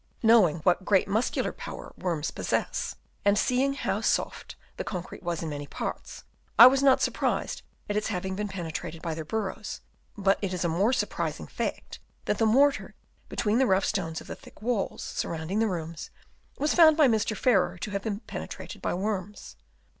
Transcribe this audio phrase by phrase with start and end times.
[0.23, 5.49] Knowing what great muscular power worms j)ossess, and seeing how soft the concrete was in
[5.49, 6.23] many parts,
[6.57, 9.81] I was not surprised at its having been penetrated by their burrows;
[10.17, 12.95] but it is a more surprising fact that the mortar
[13.29, 16.09] between the rough stones of the thick walls, surrounding the rooms,
[16.57, 17.37] was found by Mr.
[17.37, 19.55] Farrer to have been penetrated by worms.